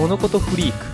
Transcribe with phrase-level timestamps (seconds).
[0.00, 0.86] 物事フリーク。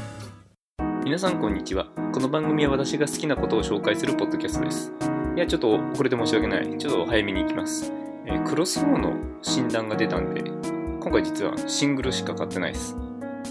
[1.05, 1.87] 皆さんこんにちは。
[2.13, 4.93] この番組は私が好きなことを紹介するポッドキャストです。
[5.37, 6.77] いやちょっとこれで申し訳ない。
[6.77, 7.93] ちょっと早めに行きます、
[8.27, 12.97] えークロス4の診断が出たんで今回実はシングルしか買ってないです。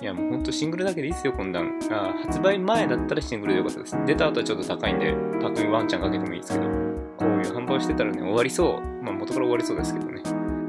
[0.02, 1.80] いやもうほんとシングルだけでいいっすよこんなん。
[1.90, 3.98] あ発売前だったらシングルでよかったです。
[4.06, 8.82] 出た後はちょっと高いんでパクにワンチャンかけてもいいですけどこういう販売してたらね終わりそう。
[9.02, 10.22] まあ元から終わりそうですけどね。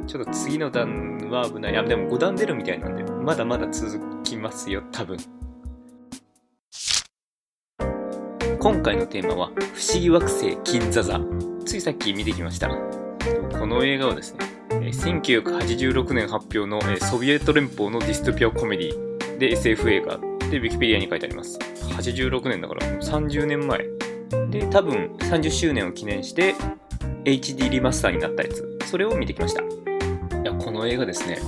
[0.07, 1.72] ちょっと次の段は危ない。
[1.72, 5.18] いや、でも5段出るみたいなんで、まだまだ続きますよ、多分。
[8.61, 11.21] 今回のテーマは、不思議惑星金座座。
[11.64, 12.68] ついさっき見てきました。
[12.68, 14.40] この映画はですね、
[14.71, 20.18] 1986年発表の、ソビエト連邦のディストピアコメディで SF 映画
[20.50, 21.58] で Wikipedia に書いてあります。
[21.91, 23.85] 86年だから30年前。
[24.50, 26.54] で、多分30周年を記念して
[27.25, 28.79] HD リマスターになったやつ。
[28.85, 29.63] それを見てきました。
[30.46, 31.39] やこの映画ですね。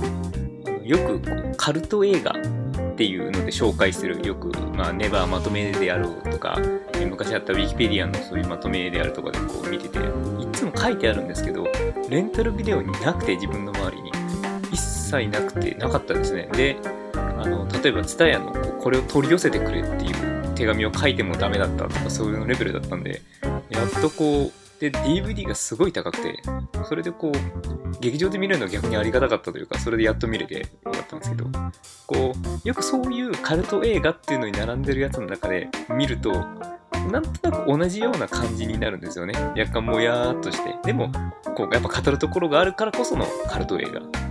[0.65, 6.59] あのよくカルト映画っていうので紹介するよく、まあ、ネバーまとめであろうとか
[7.09, 10.01] 昔あったウィキペディアのそういうまとめであるとかでこう見ててい
[10.51, 11.65] つも書いてあるんですけど
[12.09, 14.11] レンタルビデオになくて自分の周りに。
[14.71, 16.47] 一切なくてなかったですね。
[16.53, 16.77] で
[17.15, 23.21] あの例えば TSUTAYA のここれを取り寄せてくれっていう手紙を書いてもダメだったとかそういうレベルだったんで
[23.69, 26.41] やっとこうで DVD がすごい高くて
[26.87, 31.49] それでこう劇場で見るのは逆にありがたかったというかそれでやっと見れてよかったんですけど
[32.07, 36.31] こうよくそういうカルト映画っていうのに並んでるやつの中で見ると
[37.11, 39.33] なんとなく同じような感じになるんですよね。
[39.57, 40.75] 若干もやーっとして。
[40.83, 41.11] でも
[41.55, 44.28] こうやっぱ語るところがあるからこそのカルト映画。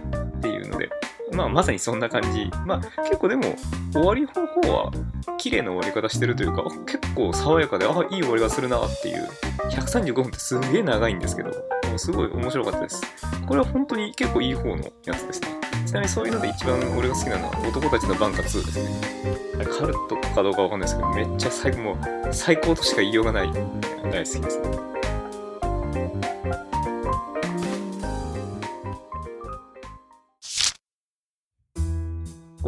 [1.39, 2.51] まあまさにそんな感じ。
[2.67, 3.55] まあ結構でも
[3.93, 4.91] 終わり方法は
[5.39, 9.29] 綺麗な終わり方してるというか結構爽やかであいい終わりがするなっていう。
[9.71, 11.51] 135分ってすげえ長いんですけど
[11.93, 13.01] もすごい面白かったです。
[13.47, 15.49] これは本当に結構いい方のやつですね。
[15.87, 18.91] ちなみにそういうので一番俺が好きなのは男たちのバンカ2ですね。
[19.55, 21.99] あれカルトかどうかわかんないですけどめっちゃ最高もう
[22.33, 23.63] 最高としか言いようがない大好
[24.11, 24.99] きですね。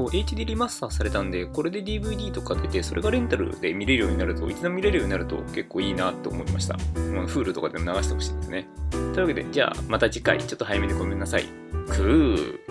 [0.00, 6.78] こう HD リマスターされたんで、これで DVD とか出て、それがレンタルで見れるようになると、一度見れるようになると結構いいなと思いました。
[7.12, 8.66] まあ、Hulu とかでも流してほしいですね。
[8.90, 11.44] というわけで、じゃあまた次回、ちょっと早めにごめんなさい。
[11.90, 12.69] くー。